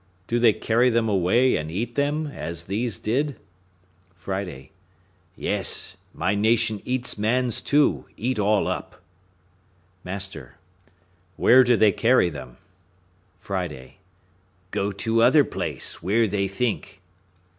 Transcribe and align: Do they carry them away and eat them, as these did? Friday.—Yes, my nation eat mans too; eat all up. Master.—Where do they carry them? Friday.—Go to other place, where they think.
Do 0.25 0.39
they 0.39 0.51
carry 0.51 0.89
them 0.89 1.07
away 1.07 1.55
and 1.55 1.69
eat 1.69 1.93
them, 1.93 2.25
as 2.25 2.63
these 2.65 2.97
did? 2.97 3.37
Friday.—Yes, 4.15 5.95
my 6.11 6.33
nation 6.33 6.81
eat 6.85 7.19
mans 7.19 7.61
too; 7.61 8.07
eat 8.17 8.39
all 8.39 8.67
up. 8.67 8.99
Master.—Where 10.03 11.63
do 11.63 11.77
they 11.77 11.91
carry 11.91 12.31
them? 12.31 12.57
Friday.—Go 13.41 14.91
to 14.91 15.21
other 15.21 15.43
place, 15.43 16.01
where 16.01 16.27
they 16.27 16.47
think. 16.47 16.99